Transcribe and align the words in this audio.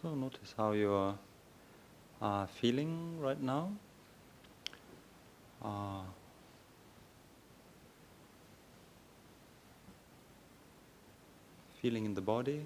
So 0.00 0.14
notice 0.14 0.54
how 0.56 0.72
you 0.72 0.90
are 0.94 1.18
uh, 2.22 2.46
feeling 2.46 3.20
right 3.20 3.38
now. 3.38 3.70
Uh, 5.62 6.00
feeling 11.82 12.06
in 12.06 12.14
the 12.14 12.22
body, 12.22 12.62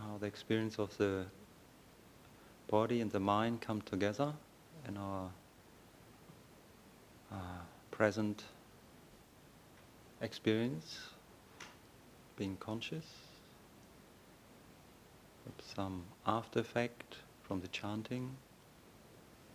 how 0.00 0.18
the 0.18 0.26
experience 0.26 0.78
of 0.78 0.94
the 0.98 1.24
body 2.70 3.00
and 3.00 3.10
the 3.10 3.20
mind 3.20 3.62
come 3.62 3.80
together 3.80 4.34
in 4.86 4.98
our 4.98 5.30
uh, 7.32 7.36
present 7.90 8.44
experience, 10.20 10.98
being 12.36 12.58
conscious, 12.60 13.27
some 15.74 16.04
after 16.26 16.60
effect 16.60 17.16
from 17.42 17.60
the 17.60 17.68
chanting, 17.68 18.36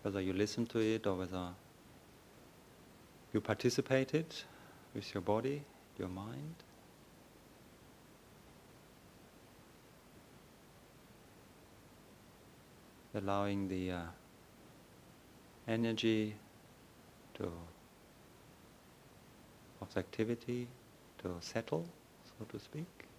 whether 0.02 0.21
you 0.21 0.33
listen 0.33 0.66
to 0.67 0.79
it 0.79 1.07
or 1.07 1.16
whether 1.16 1.49
you 3.33 3.41
participated 3.41 4.25
with 4.93 5.13
your 5.13 5.21
body, 5.21 5.63
your 5.97 6.09
mind. 6.09 6.55
allowing 13.16 13.67
the 13.67 13.91
uh, 13.91 14.02
energy 15.67 16.35
to 17.35 17.52
of 19.81 19.94
the 19.94 19.99
activity 19.99 20.67
to 21.22 21.35
settle, 21.39 21.85
so 22.25 22.45
to 22.45 22.59
speak. 22.59 23.12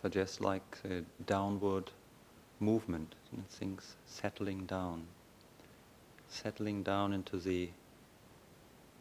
Suggests 0.00 0.40
like 0.40 0.78
a 0.84 1.02
downward 1.26 1.90
movement, 2.60 3.14
things 3.50 3.96
settling 4.06 4.66
down, 4.66 5.06
settling 6.28 6.82
down 6.82 7.12
into 7.12 7.38
the 7.38 7.70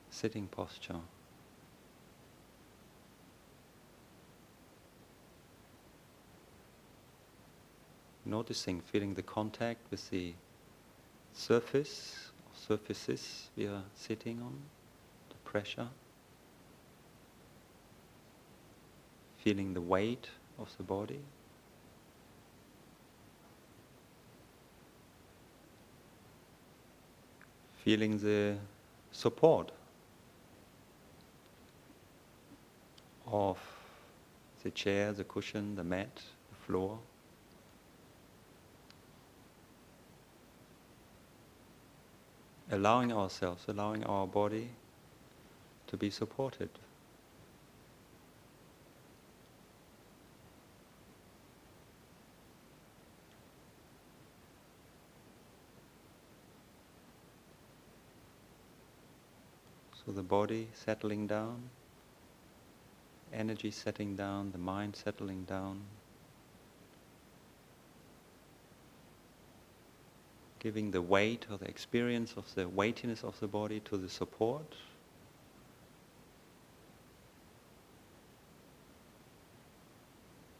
sitting 0.09 0.47
posture. 0.47 1.01
noticing, 8.27 8.81
feeling 8.81 9.13
the 9.13 9.21
contact 9.21 9.79
with 9.89 10.09
the 10.09 10.33
surface, 11.33 12.31
surfaces 12.53 13.49
we 13.55 13.65
are 13.65 13.83
sitting 13.95 14.41
on, 14.41 14.53
the 15.29 15.35
pressure, 15.49 15.87
feeling 19.37 19.73
the 19.73 19.81
weight 19.81 20.27
of 20.59 20.69
the 20.77 20.83
body. 20.83 21.19
Feeling 27.83 28.17
the 28.17 28.57
support 29.11 29.71
of 33.25 33.57
the 34.63 34.71
chair, 34.71 35.13
the 35.13 35.23
cushion, 35.23 35.75
the 35.75 35.83
mat, 35.83 36.21
the 36.49 36.55
floor. 36.65 36.99
allowing 42.71 43.13
ourselves, 43.13 43.63
allowing 43.67 44.03
our 44.03 44.27
body 44.27 44.69
to 45.87 45.97
be 45.97 46.09
supported. 46.09 46.69
So 60.05 60.06
the 60.17 60.23
body 60.23 60.67
settling 60.73 61.27
down, 61.27 61.69
energy 63.31 63.69
settling 63.69 64.15
down, 64.15 64.51
the 64.51 64.57
mind 64.57 64.95
settling 64.95 65.43
down. 65.45 65.81
giving 70.59 70.89
the 70.89 71.01
weight 71.01 71.45
or 71.51 71.57
the 71.57 71.67
experience 71.67 72.33
of 72.35 72.53
the 72.55 72.67
weightiness 72.67 73.23
of 73.23 73.39
the 73.39 73.47
body 73.47 73.79
to 73.79 73.95
the 73.95 74.09
support. 74.09 74.75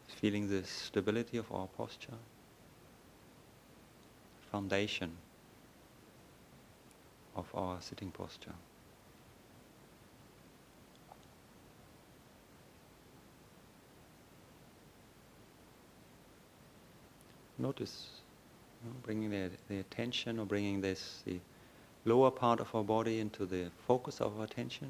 Feeling 0.06 0.48
the 0.48 0.62
stability 0.64 1.36
of 1.36 1.50
our 1.52 1.66
posture, 1.66 2.20
foundation 4.52 5.10
of 7.36 7.46
our 7.54 7.80
sitting 7.80 8.10
posture. 8.10 8.54
Notice 17.58 18.06
bringing 19.02 19.30
the, 19.30 19.50
the 19.68 19.80
attention 19.80 20.38
or 20.38 20.46
bringing 20.46 20.80
this, 20.80 21.22
the 21.26 21.40
lower 22.04 22.30
part 22.30 22.60
of 22.60 22.72
our 22.74 22.84
body 22.84 23.18
into 23.18 23.46
the 23.46 23.70
focus 23.86 24.20
of 24.20 24.38
our 24.38 24.44
attention. 24.44 24.88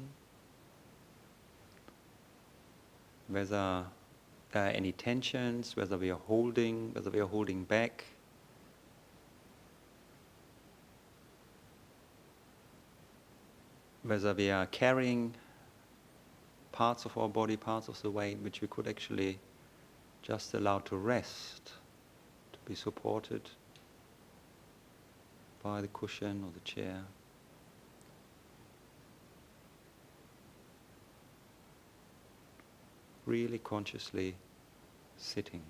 Whether 3.27 3.85
there 4.51 4.65
are 4.65 4.69
any 4.69 4.91
tensions, 4.91 5.75
whether 5.75 5.97
we 5.97 6.11
are 6.11 6.19
holding, 6.27 6.93
whether 6.93 7.09
we 7.09 7.19
are 7.19 7.27
holding 7.27 7.63
back. 7.63 8.05
Whether 14.03 14.33
we 14.33 14.49
are 14.49 14.65
carrying 14.67 15.33
parts 16.71 17.05
of 17.05 17.17
our 17.17 17.29
body, 17.29 17.57
parts 17.57 17.89
of 17.89 18.01
the 18.01 18.09
weight, 18.09 18.37
which 18.39 18.61
we 18.61 18.67
could 18.67 18.87
actually 18.87 19.39
just 20.21 20.53
allow 20.53 20.79
to 20.79 20.95
rest, 20.95 21.73
be 22.69 22.75
supported 22.75 23.41
by 25.63 25.81
the 25.81 25.87
cushion 25.87 26.43
or 26.45 26.51
the 26.53 26.59
chair. 26.59 27.01
Really 33.25 33.57
consciously 33.57 34.35
sitting, 35.17 35.63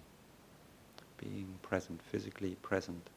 being 1.18 1.58
present, 1.62 2.02
physically 2.02 2.58
present. 2.62 3.10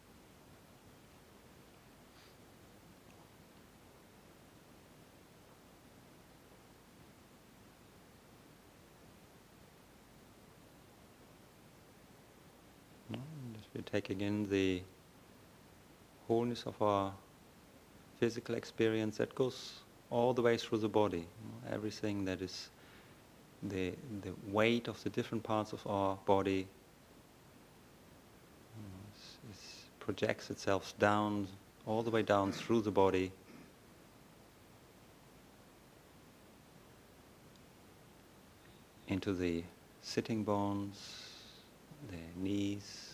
Just 13.92 14.10
in 14.10 14.48
the 14.48 14.82
wholeness 16.26 16.64
of 16.64 16.80
our 16.80 17.12
physical 18.18 18.54
experience 18.54 19.18
that 19.18 19.34
goes 19.34 19.80
all 20.10 20.32
the 20.32 20.40
way 20.40 20.56
through 20.56 20.78
the 20.78 20.88
body. 20.88 21.26
Everything 21.70 22.24
that 22.24 22.40
is 22.40 22.70
the, 23.62 23.92
the 24.22 24.32
weight 24.48 24.88
of 24.88 25.02
the 25.04 25.10
different 25.10 25.44
parts 25.44 25.72
of 25.72 25.86
our 25.86 26.16
body 26.24 26.66
projects 30.00 30.50
itself 30.50 30.94
down, 30.98 31.46
all 31.86 32.02
the 32.02 32.10
way 32.10 32.22
down 32.22 32.50
through 32.50 32.80
the 32.80 32.90
body. 32.90 33.30
into 39.08 39.34
the 39.34 39.62
sitting 40.00 40.42
bones, 40.42 40.96
the 42.10 42.40
knees, 42.40 43.11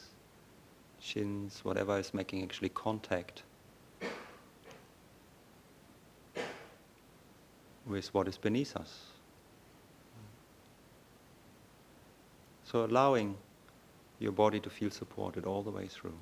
shins, 1.08 1.60
whatever 1.62 1.99
is 1.99 2.12
making 2.12 2.43
actually 2.43 2.69
contact 2.69 3.43
with 7.87 8.12
what 8.12 8.28
is 8.28 8.37
beneath 8.37 8.76
us. 8.76 9.06
So 12.64 12.84
allowing 12.84 13.37
your 14.19 14.32
body 14.32 14.60
to 14.60 14.69
feel 14.69 14.90
supported 14.90 15.46
all 15.46 15.62
the 15.62 15.70
way 15.70 15.87
through. 15.87 16.19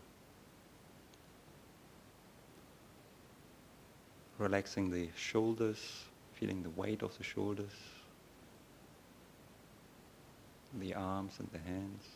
Relaxing 4.38 4.90
the 4.90 5.08
shoulders, 5.16 6.04
feeling 6.34 6.62
the 6.62 6.70
weight 6.70 7.02
of 7.02 7.16
the 7.18 7.24
shoulders, 7.24 7.72
the 10.78 10.94
arms 10.94 11.32
and 11.38 11.48
the 11.52 11.58
hands. 11.58 12.15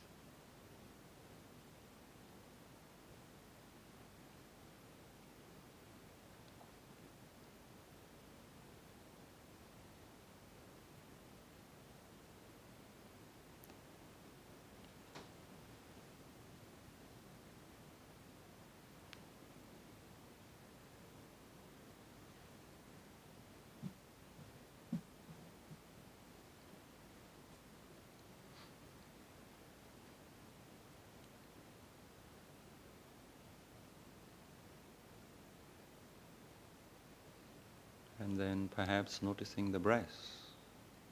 Then 38.40 38.70
perhaps 38.74 39.20
noticing 39.22 39.70
the 39.70 39.78
breath, 39.78 40.38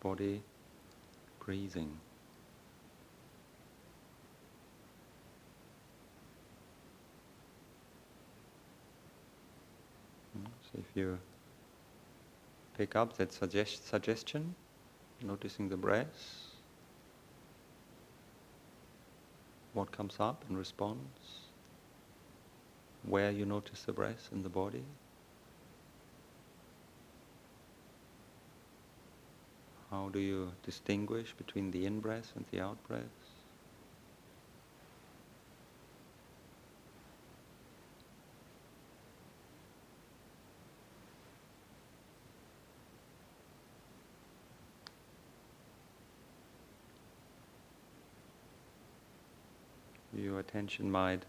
body 0.01 0.41
breathing. 1.45 1.93
Mm, 10.39 10.47
so 10.73 10.79
if 10.79 10.97
you 10.97 11.19
pick 12.79 12.97
up 12.97 13.19
that 13.19 13.33
suggest- 13.33 13.87
suggestion, 13.87 14.55
noticing 15.23 15.69
the 15.69 15.77
breath, 15.77 16.47
what 19.75 19.93
comes 19.93 20.17
up 20.19 20.45
in 20.49 20.57
response, 20.57 21.43
where 23.03 23.31
you 23.31 23.45
notice 23.45 23.83
the 23.83 23.93
breath 23.93 24.31
in 24.33 24.43
the 24.43 24.49
body. 24.49 24.85
How 29.91 30.11
do 30.11 30.19
you 30.19 30.53
distinguish 30.63 31.33
between 31.33 31.71
the 31.71 31.87
in 31.87 32.01
breath 32.01 32.33
and 32.37 32.45
the 32.51 32.61
out 32.61 32.77
breath? 32.87 33.03
Your 50.15 50.39
attention 50.39 50.91
might 50.91 51.25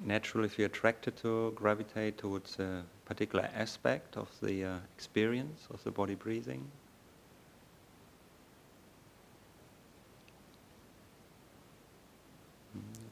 naturally, 0.00 0.46
if 0.46 0.58
you're 0.58 0.66
attracted 0.66 1.16
to 1.18 1.52
gravitate 1.54 2.18
towards 2.18 2.58
a 2.58 2.84
particular 3.04 3.48
aspect 3.54 4.16
of 4.16 4.28
the 4.40 4.64
uh, 4.64 4.78
experience 4.96 5.66
of 5.70 5.82
the 5.84 5.90
body 5.90 6.14
breathing. 6.14 6.70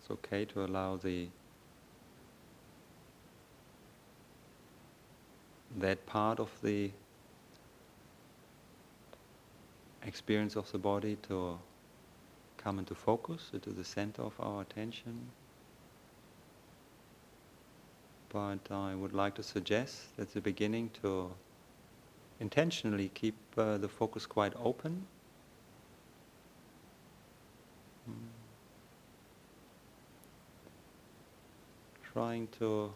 It's 0.05 0.11
okay 0.11 0.45
to 0.45 0.67
allow 0.67 0.97
the 0.97 1.29
that 5.79 6.05
part 6.05 6.39
of 6.39 6.51
the 6.63 6.91
experience 10.03 10.57
of 10.57 10.71
the 10.73 10.79
body 10.79 11.17
to 11.29 11.59
come 12.59 12.79
into 12.79 12.95
focus, 12.95 13.49
into 13.55 13.71
the 13.71 13.83
center 13.83 14.21
of 14.21 14.35
our 14.39 14.61
attention. 14.61 15.31
But 18.29 18.71
I 18.71 18.95
would 18.95 19.15
like 19.15 19.35
to 19.37 19.43
suggest 19.43 20.03
at 20.19 20.35
the 20.35 20.43
beginning 20.43 20.91
to 21.01 21.31
intentionally 22.41 23.11
keep 23.15 23.37
uh, 23.57 23.79
the 23.79 23.89
focus 23.89 24.27
quite 24.27 24.53
open. 24.63 25.07
Mm. 28.11 28.44
Trying 32.15 32.47
to 32.61 32.93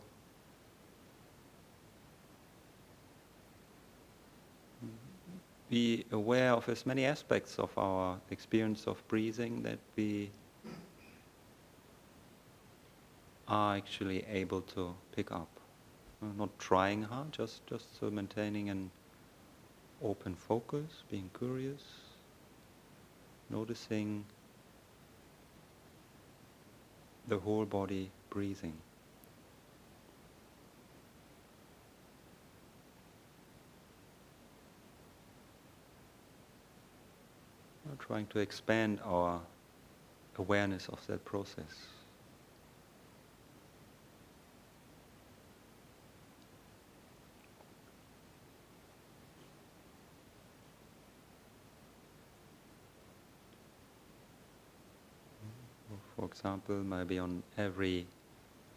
be 5.68 6.04
aware 6.12 6.52
of 6.52 6.68
as 6.68 6.86
many 6.86 7.04
aspects 7.04 7.58
of 7.58 7.76
our 7.76 8.18
experience 8.30 8.86
of 8.86 9.06
breathing 9.08 9.62
that 9.64 9.78
we 9.96 10.30
are 13.48 13.76
actually 13.76 14.24
able 14.26 14.60
to 14.62 14.94
pick 15.16 15.32
up. 15.32 15.48
Not 16.36 16.56
trying 16.60 17.02
hard, 17.02 17.32
just, 17.32 17.66
just 17.66 17.98
so 17.98 18.10
maintaining 18.10 18.70
an 18.70 18.90
open 20.02 20.36
focus, 20.36 21.02
being 21.10 21.28
curious, 21.36 21.82
noticing 23.50 24.24
the 27.26 27.38
whole 27.38 27.64
body 27.64 28.10
breathing. 28.30 28.74
We're 37.88 38.04
trying 38.04 38.26
to 38.28 38.40
expand 38.40 39.00
our 39.04 39.40
awareness 40.36 40.88
of 40.88 41.04
that 41.06 41.24
process. 41.24 41.64
For 56.16 56.26
example, 56.26 56.76
maybe 56.76 57.18
on 57.18 57.42
every 57.56 58.06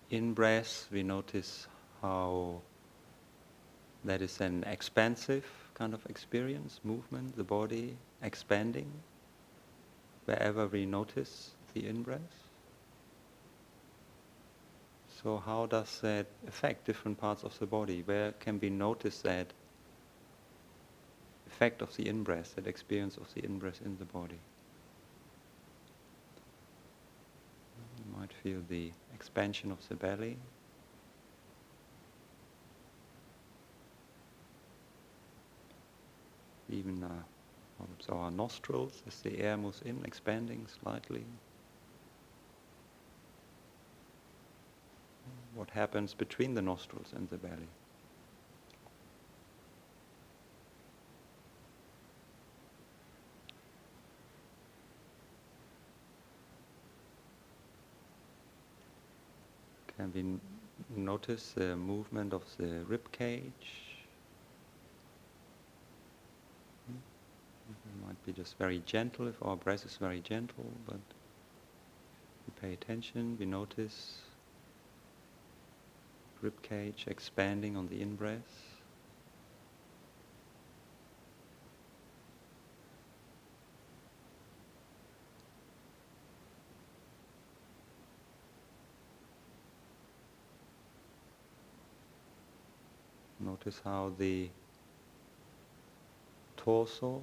in-breath 0.09 0.87
we 0.91 1.03
notice 1.03 1.67
how 2.01 2.61
that 4.05 4.21
is 4.21 4.39
an 4.39 4.63
expansive 4.63 5.45
kind 5.73 5.93
of 5.93 6.05
experience, 6.07 6.79
movement, 6.83 7.35
the 7.35 7.43
body 7.43 7.95
expanding 8.21 8.91
wherever 10.25 10.67
we 10.67 10.85
notice 10.85 11.51
the 11.73 11.87
in-breath. 11.87 12.19
So 15.23 15.41
how 15.45 15.67
does 15.67 15.99
that 16.01 16.25
affect 16.47 16.85
different 16.85 17.19
parts 17.19 17.43
of 17.43 17.57
the 17.59 17.65
body? 17.65 18.01
Where 18.05 18.31
can 18.39 18.59
we 18.59 18.69
notice 18.69 19.21
that 19.21 19.47
effect 21.47 21.81
of 21.81 21.95
the 21.95 22.07
in-breath, 22.07 22.55
that 22.55 22.67
experience 22.67 23.17
of 23.17 23.33
the 23.33 23.43
in-breath 23.45 23.81
in 23.85 23.97
the 23.97 24.05
body? 24.05 24.39
You 27.99 28.19
might 28.19 28.33
feel 28.33 28.61
the 28.67 28.91
expansion 29.13 29.71
of 29.71 29.87
the 29.87 29.95
belly. 29.95 30.37
Even 36.71 37.03
uh, 37.03 37.09
so 37.99 38.13
our 38.13 38.31
nostrils 38.31 39.03
as 39.05 39.19
the 39.21 39.39
air 39.39 39.57
moves 39.57 39.81
in, 39.83 40.03
expanding 40.05 40.65
slightly. 40.81 41.23
What 45.53 45.69
happens 45.71 46.13
between 46.13 46.53
the 46.53 46.61
nostrils 46.61 47.13
and 47.13 47.29
the 47.29 47.37
belly? 47.37 47.67
Can 59.97 60.11
we 60.15 61.01
notice 61.01 61.51
the 61.51 61.75
movement 61.75 62.33
of 62.33 62.43
the 62.57 62.83
rib 62.87 63.11
cage? 63.11 63.90
It 67.91 68.07
might 68.07 68.25
be 68.25 68.31
just 68.31 68.57
very 68.57 68.81
gentle 68.85 69.27
if 69.27 69.35
our 69.41 69.57
breath 69.57 69.85
is 69.85 69.97
very 69.97 70.21
gentle, 70.21 70.71
but 70.85 70.99
we 72.47 72.53
pay 72.61 72.73
attention, 72.73 73.35
we 73.39 73.45
notice 73.45 74.19
rib 76.41 76.61
cage 76.61 77.05
expanding 77.07 77.75
on 77.75 77.87
the 77.87 78.01
in-breath. 78.01 78.71
Notice 93.39 93.81
how 93.83 94.11
the 94.17 94.47
torso 96.57 97.21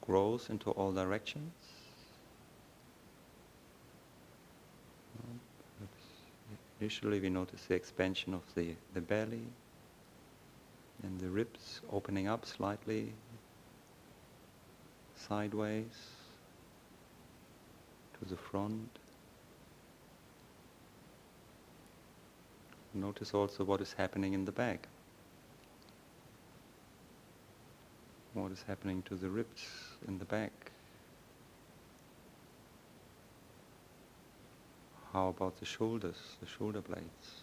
grows 0.00 0.48
into 0.50 0.70
all 0.70 0.92
directions. 0.92 1.52
Initially 6.80 7.20
we 7.20 7.28
notice 7.28 7.62
the 7.66 7.74
expansion 7.74 8.32
of 8.32 8.42
the, 8.54 8.74
the 8.94 9.02
belly 9.02 9.44
and 11.02 11.20
the 11.20 11.28
ribs 11.28 11.80
opening 11.92 12.26
up 12.26 12.46
slightly 12.46 13.12
sideways 15.14 16.10
to 18.18 18.28
the 18.28 18.36
front. 18.36 18.88
Notice 22.94 23.34
also 23.34 23.62
what 23.64 23.80
is 23.80 23.92
happening 23.92 24.32
in 24.32 24.46
the 24.46 24.52
back. 24.52 24.88
what 28.34 28.52
is 28.52 28.62
happening 28.66 29.02
to 29.02 29.16
the 29.16 29.28
ribs 29.28 29.66
in 30.06 30.18
the 30.18 30.24
back. 30.24 30.70
How 35.12 35.28
about 35.28 35.58
the 35.58 35.66
shoulders, 35.66 36.36
the 36.40 36.46
shoulder 36.46 36.80
blades? 36.80 37.42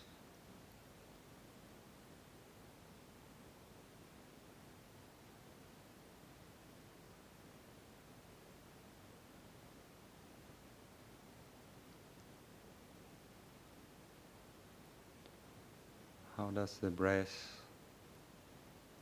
How 16.37 16.51
does 16.51 16.77
the 16.77 16.89
breath 16.89 17.57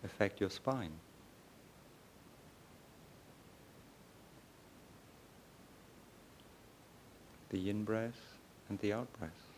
affect 0.04 0.40
your 0.40 0.50
spine? 0.50 0.94
The 7.50 7.70
in 7.72 7.86
breath 7.86 8.38
and 8.70 8.78
the 8.80 8.94
out 8.94 9.12
breath. 9.14 9.55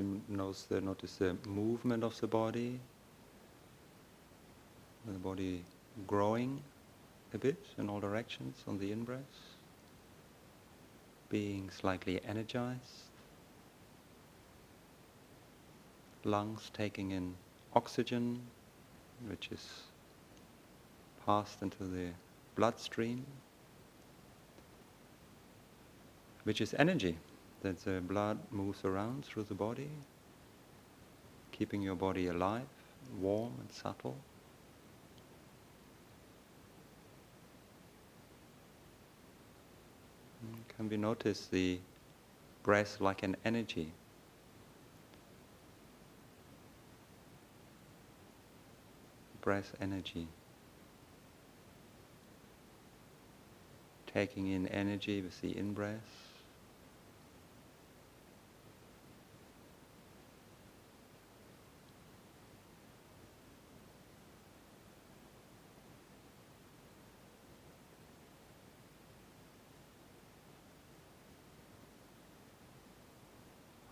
You 0.00 0.20
notice 0.28 0.62
the, 0.62 0.80
notice 0.80 1.16
the 1.16 1.36
movement 1.46 2.04
of 2.04 2.18
the 2.20 2.26
body, 2.26 2.80
the 5.06 5.18
body 5.18 5.62
growing 6.06 6.62
a 7.34 7.38
bit 7.38 7.64
in 7.78 7.88
all 7.88 8.00
directions 8.00 8.56
on 8.66 8.78
the 8.78 8.92
in-breath, 8.92 9.20
being 11.28 11.70
slightly 11.70 12.20
energized, 12.26 13.10
lungs 16.24 16.70
taking 16.74 17.10
in 17.12 17.34
oxygen, 17.74 18.40
which 19.28 19.50
is 19.52 19.82
passed 21.26 21.62
into 21.62 21.84
the 21.84 22.08
bloodstream, 22.56 23.24
which 26.44 26.60
is 26.60 26.74
energy 26.78 27.16
that 27.60 27.78
the 27.84 28.00
blood 28.00 28.38
moves 28.50 28.84
around 28.84 29.24
through 29.24 29.44
the 29.44 29.54
body, 29.54 29.90
keeping 31.52 31.82
your 31.82 31.94
body 31.94 32.26
alive, 32.28 32.66
warm 33.20 33.52
and 33.60 33.70
subtle. 33.70 34.16
Mm, 40.44 40.76
can 40.76 40.88
we 40.88 40.96
notice 40.96 41.46
the 41.48 41.78
breath 42.62 43.00
like 43.00 43.22
an 43.22 43.36
energy? 43.44 43.92
Breath 49.42 49.74
energy. 49.80 50.28
Taking 54.06 54.48
in 54.48 54.66
energy 54.68 55.20
with 55.20 55.40
the 55.40 55.56
in 55.56 55.72
breath. 55.72 56.19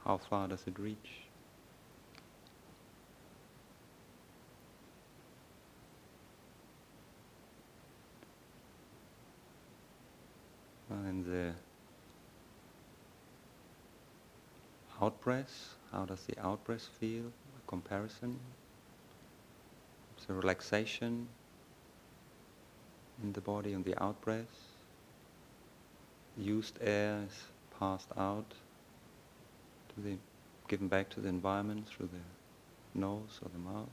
How 0.09 0.17
far 0.17 0.49
does 0.49 0.62
it 0.67 0.79
reach? 0.79 1.27
And 10.88 11.27
the 11.27 11.53
out 15.03 15.21
breath, 15.21 15.75
how 15.93 16.07
does 16.07 16.23
the 16.23 16.38
out 16.41 16.65
breath 16.65 16.88
feel? 16.99 17.25
A 17.27 17.69
comparison. 17.69 18.38
So 20.17 20.33
relaxation 20.33 21.29
in 23.23 23.35
the 23.35 23.43
body 23.43 23.75
on 23.75 23.83
the 23.83 24.03
out 24.03 24.19
breath. 24.23 24.57
Used 26.38 26.79
air 26.81 27.25
is 27.27 27.43
passed 27.79 28.09
out 28.17 28.55
the, 30.05 30.17
given 30.69 30.88
back 30.88 31.09
to 31.11 31.21
the 31.21 31.28
environment 31.28 31.87
through 31.87 32.09
the 32.12 32.99
nose 32.99 33.40
or 33.43 33.49
the 33.52 33.59
mouth. 33.59 33.88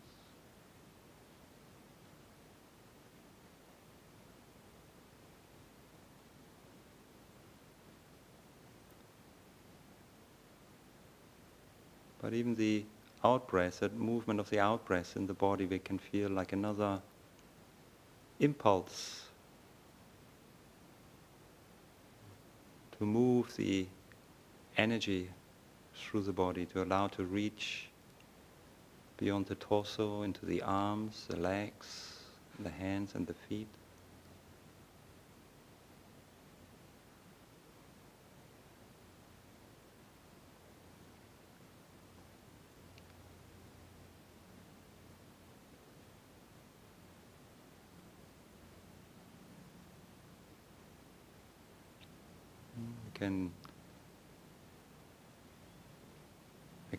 But 12.21 12.33
even 12.33 12.55
the 12.55 12.85
out 13.23 13.47
breath, 13.47 13.81
that 13.81 13.95
movement 13.95 14.39
of 14.39 14.49
the 14.49 14.59
out 14.59 14.85
breath 14.85 15.15
in 15.15 15.27
the 15.27 15.33
body, 15.33 15.65
we 15.65 15.79
can 15.79 15.99
feel 15.99 16.29
like 16.29 16.53
another 16.53 17.01
impulse 18.39 19.25
to 22.97 23.05
move 23.05 23.55
the 23.57 23.85
energy 24.77 25.29
through 25.95 26.21
the 26.21 26.33
body 26.33 26.65
to 26.65 26.83
allow 26.83 27.07
to 27.07 27.23
reach 27.23 27.87
beyond 29.17 29.45
the 29.45 29.55
torso 29.55 30.23
into 30.23 30.45
the 30.45 30.61
arms, 30.61 31.25
the 31.29 31.37
legs, 31.37 32.19
the 32.59 32.69
hands 32.69 33.15
and 33.15 33.27
the 33.27 33.33
feet. 33.33 33.67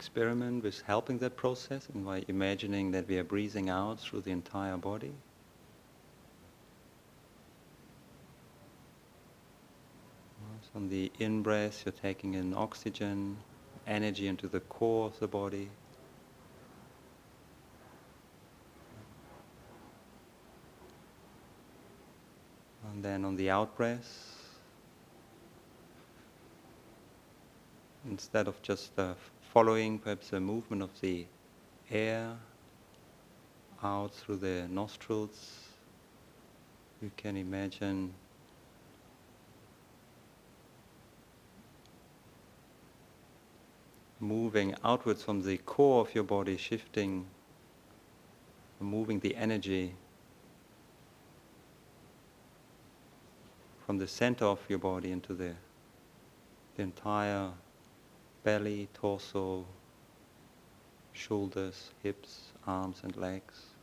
Experiment 0.06 0.62
with 0.62 0.80
helping 0.82 1.18
that 1.18 1.36
process 1.36 1.88
and 1.92 2.04
by 2.04 2.24
imagining 2.28 2.92
that 2.92 3.08
we 3.08 3.18
are 3.18 3.24
breathing 3.24 3.68
out 3.68 3.98
through 3.98 4.20
the 4.20 4.30
entire 4.30 4.76
body. 4.76 5.12
So 10.62 10.70
on 10.76 10.88
the 10.90 11.10
in 11.18 11.42
breath, 11.42 11.82
you're 11.84 11.92
taking 11.92 12.34
in 12.34 12.54
oxygen, 12.54 13.36
energy 13.84 14.28
into 14.28 14.46
the 14.46 14.60
core 14.60 15.06
of 15.06 15.18
the 15.18 15.26
body. 15.26 15.68
And 22.92 23.04
then 23.04 23.24
on 23.24 23.34
the 23.34 23.50
out 23.50 23.76
breath, 23.76 24.36
instead 28.08 28.46
of 28.46 28.62
just 28.62 28.96
uh, 28.98 29.14
following 29.56 29.98
perhaps 29.98 30.28
the 30.28 30.38
movement 30.38 30.82
of 30.82 30.90
the 31.00 31.24
air 31.90 32.36
out 33.82 34.12
through 34.12 34.36
the 34.36 34.68
nostrils. 34.68 35.60
You 37.00 37.10
can 37.16 37.38
imagine 37.38 38.12
moving 44.20 44.74
outwards 44.84 45.22
from 45.22 45.40
the 45.40 45.56
core 45.56 46.02
of 46.02 46.14
your 46.14 46.24
body, 46.24 46.58
shifting, 46.58 47.24
moving 48.78 49.20
the 49.20 49.34
energy 49.36 49.94
from 53.86 53.96
the 53.96 54.06
center 54.06 54.44
of 54.44 54.60
your 54.68 54.78
body 54.78 55.12
into 55.12 55.32
the, 55.32 55.54
the 56.76 56.82
entire 56.82 57.52
belly, 58.46 58.88
torso, 58.94 59.66
shoulders, 61.12 61.90
hips, 62.00 62.52
arms 62.64 63.00
and 63.02 63.16
legs. 63.16 63.75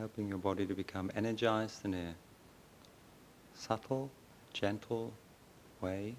Helping 0.00 0.26
your 0.26 0.38
body 0.38 0.64
to 0.64 0.74
become 0.74 1.10
energized 1.14 1.84
in 1.84 1.92
a 1.92 2.14
subtle, 3.52 4.10
gentle 4.54 5.12
way. 5.82 6.16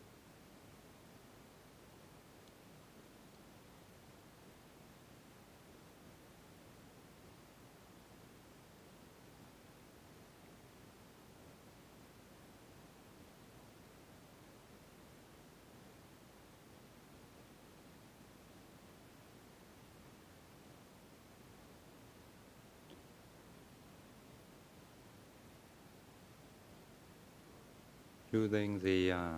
Using 28.31 28.79
the 28.79 29.11
uh, 29.11 29.29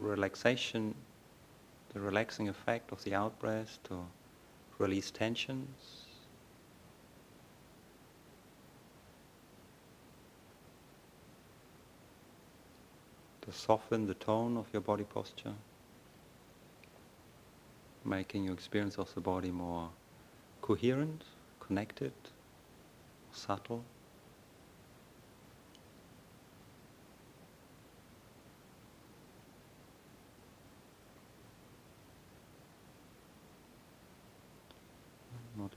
relaxation, 0.00 0.94
the 1.94 2.00
relaxing 2.00 2.48
effect 2.48 2.92
of 2.92 3.02
the 3.04 3.14
out 3.14 3.38
breath 3.40 3.78
to 3.84 3.98
release 4.78 5.10
tensions. 5.10 6.04
To 13.42 13.52
soften 13.52 14.06
the 14.06 14.14
tone 14.14 14.58
of 14.58 14.66
your 14.72 14.82
body 14.82 15.04
posture, 15.04 15.54
making 18.04 18.44
your 18.44 18.52
experience 18.52 18.98
of 18.98 19.12
the 19.14 19.22
body 19.22 19.50
more 19.50 19.88
coherent, 20.60 21.24
connected, 21.60 22.12
subtle. 23.32 23.82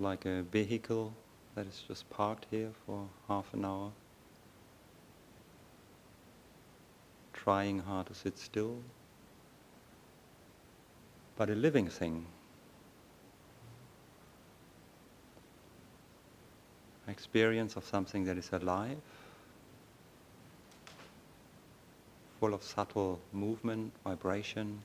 Like 0.01 0.25
a 0.25 0.41
vehicle 0.41 1.13
that 1.55 1.67
is 1.67 1.83
just 1.87 2.09
parked 2.09 2.47
here 2.49 2.71
for 2.85 3.07
half 3.27 3.53
an 3.53 3.63
hour, 3.63 3.91
trying 7.33 7.79
hard 7.79 8.07
to 8.07 8.13
sit 8.13 8.37
still, 8.37 8.77
but 11.35 11.49
a 11.49 11.55
living 11.55 11.87
thing. 11.87 12.25
Experience 17.07 17.75
of 17.75 17.85
something 17.85 18.25
that 18.25 18.37
is 18.37 18.49
alive, 18.53 18.97
full 22.39 22.53
of 22.53 22.63
subtle 22.63 23.19
movement, 23.33 23.91
vibration. 24.03 24.81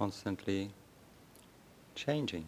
Constantly 0.00 0.70
changing, 1.94 2.46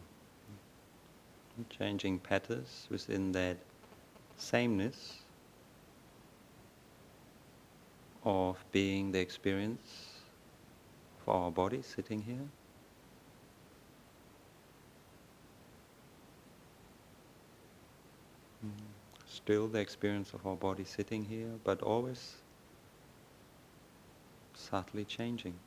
changing 1.69 2.19
patterns 2.19 2.87
within 2.89 3.31
that 3.33 3.59
sameness 4.39 5.19
of 8.25 8.57
being 8.73 9.13
the 9.13 9.19
experience 9.19 10.23
of 11.21 11.29
our 11.35 11.51
body 11.51 11.83
sitting 11.83 12.23
here. 12.23 12.49
Still 19.27 19.69
the 19.69 19.79
experience 19.79 20.33
of 20.33 20.47
our 20.47 20.57
body 20.57 20.85
sitting 20.85 21.27
here, 21.27 21.51
but 21.65 21.83
always 21.83 22.37
subtly 24.55 25.05
changing. 25.05 25.59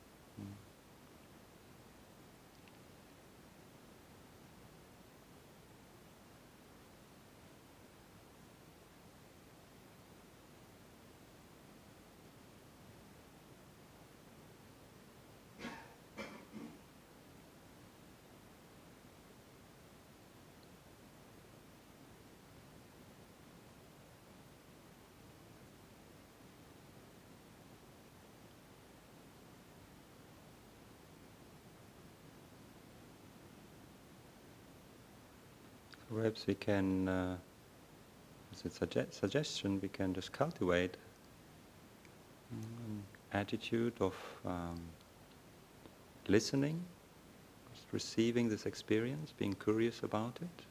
Perhaps 36.26 36.48
we 36.48 36.54
can, 36.56 37.06
uh, 37.06 37.36
as 38.52 38.64
a 38.64 38.84
suge- 38.84 39.12
suggestion, 39.12 39.78
we 39.80 39.86
can 39.86 40.12
just 40.12 40.32
cultivate 40.32 40.96
an 42.50 43.04
attitude 43.32 43.92
of 44.00 44.12
um, 44.44 44.74
listening, 46.26 46.82
just 47.72 47.86
receiving 47.92 48.48
this 48.48 48.66
experience, 48.66 49.32
being 49.38 49.54
curious 49.54 50.02
about 50.02 50.38
it. 50.42 50.66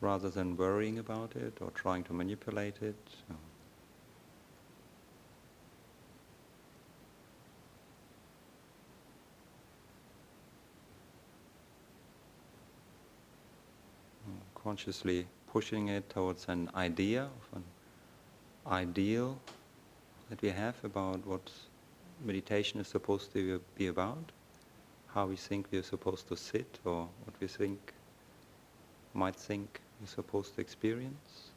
rather 0.00 0.28
than 0.28 0.56
worrying 0.56 0.98
about 0.98 1.34
it 1.34 1.56
or 1.62 1.70
trying 1.70 2.04
to 2.04 2.12
manipulate 2.12 2.82
it. 2.82 3.08
Consciously 14.64 15.26
pushing 15.52 15.88
it 15.88 16.08
towards 16.08 16.48
an 16.48 16.70
idea 16.74 17.22
of 17.22 17.58
an 17.58 17.64
ideal 18.66 19.38
that 20.30 20.40
we 20.40 20.48
have 20.48 20.74
about 20.82 21.24
what 21.26 21.50
meditation 22.24 22.80
is 22.80 22.88
supposed 22.88 23.30
to 23.34 23.60
be 23.76 23.88
about, 23.88 24.32
how 25.14 25.26
we 25.26 25.36
think 25.36 25.66
we 25.70 25.78
are 25.78 25.82
supposed 25.82 26.26
to 26.28 26.36
sit, 26.36 26.78
or 26.84 27.02
what 27.24 27.34
we 27.40 27.46
think 27.46 27.92
might 29.12 29.36
think 29.36 29.80
we're 30.00 30.06
supposed 30.06 30.54
to 30.54 30.60
experience. 30.62 31.50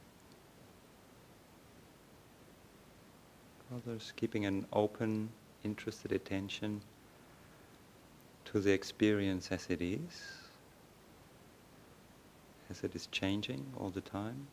Others 3.73 4.13
keeping 4.15 4.45
an 4.45 4.65
open, 4.73 5.29
interested 5.63 6.11
attention 6.11 6.81
to 8.45 8.59
the 8.59 8.71
experience 8.71 9.51
as 9.51 9.65
it 9.69 9.81
is 9.81 10.46
as 12.69 12.83
it 12.83 12.95
is 12.95 13.07
changing 13.07 13.73
all 13.77 13.89
the 13.89 14.01
time. 14.01 14.47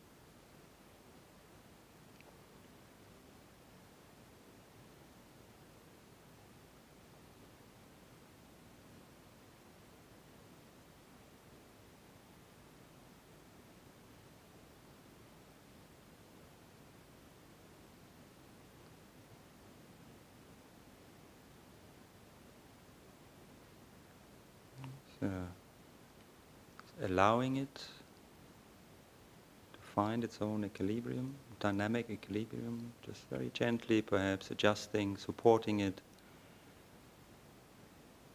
allowing 27.01 27.57
it 27.57 27.83
find 29.95 30.25
its 30.25 30.41
own 30.41 30.65
equilibrium, 30.65 31.33
dynamic 31.61 32.09
equilibrium, 32.09 32.91
just 33.05 33.21
very 33.29 33.49
gently 33.53 34.01
perhaps 34.01 34.51
adjusting, 34.51 35.15
supporting 35.15 35.79
it 35.79 36.01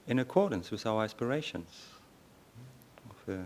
in 0.09 0.19
accordance 0.19 0.71
with 0.71 0.87
our 0.87 1.05
aspirations 1.05 1.69
of 3.11 3.35
a, 3.35 3.45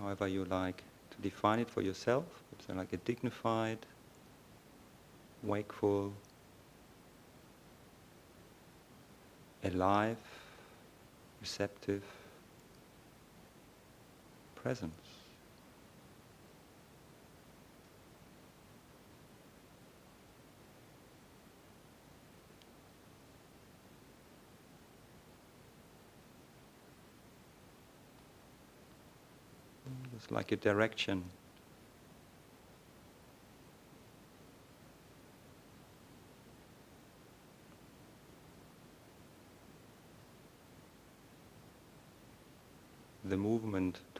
however 0.00 0.26
you 0.26 0.44
like 0.46 0.82
to 1.12 1.22
define 1.22 1.60
it 1.60 1.70
for 1.70 1.80
yourself, 1.80 2.24
it's 2.52 2.68
like 2.68 2.92
a 2.92 2.96
dignified, 2.96 3.78
wakeful, 5.44 6.12
alive, 9.62 10.18
receptive 11.40 12.02
presence. 14.62 14.92
It's 30.16 30.30
like 30.30 30.52
a 30.52 30.56
direction. 30.56 31.24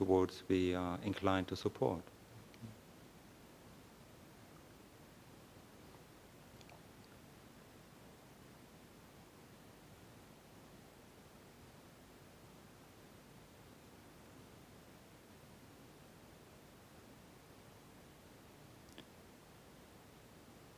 Towards 0.03 0.43
we 0.49 0.75
are 0.75 0.99
inclined 1.05 1.47
to 1.49 1.57
support. 1.57 2.03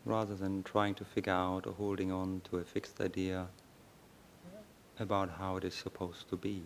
rather 0.07 0.35
than 0.37 0.63
trying 0.63 0.95
to 0.95 1.03
figure 1.03 1.33
out 1.33 1.67
or 1.67 1.73
holding 1.73 2.13
on 2.13 2.41
to 2.49 2.59
a 2.59 2.65
fixed 2.65 3.01
idea 3.01 3.47
about 5.01 5.31
how 5.39 5.57
it 5.57 5.65
is 5.65 5.75
supposed 5.75 6.29
to 6.29 6.37
be. 6.37 6.63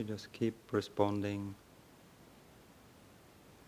We 0.00 0.04
just 0.04 0.32
keep 0.32 0.54
responding 0.72 1.54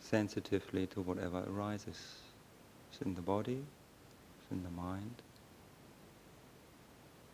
sensitively 0.00 0.86
to 0.86 1.02
whatever 1.02 1.44
arises. 1.54 1.98
It's 2.90 3.02
in 3.02 3.14
the 3.14 3.20
body, 3.20 3.62
it's 4.38 4.50
in 4.50 4.62
the 4.62 4.70
mind 4.70 5.20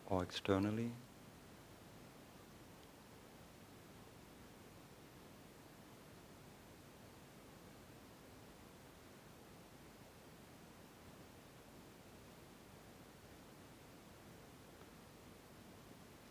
or 0.09 0.21
externally. 0.21 0.91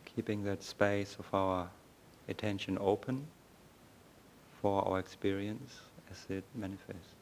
Keeping 0.05 0.45
that 0.45 0.63
space 0.63 1.17
of 1.19 1.33
our 1.33 1.71
attention 2.29 2.79
open 2.81 3.27
for 4.61 4.87
our 4.89 4.99
experience 4.99 5.81
as 6.11 6.19
it 6.31 6.45
manifests. 6.55 7.18